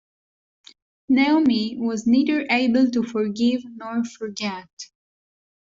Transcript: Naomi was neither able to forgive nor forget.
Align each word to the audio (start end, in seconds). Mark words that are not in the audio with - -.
Naomi 1.09 1.77
was 1.79 2.07
neither 2.07 2.47
able 2.49 2.89
to 2.89 3.03
forgive 3.03 3.61
nor 3.65 4.03
forget. 4.03 4.67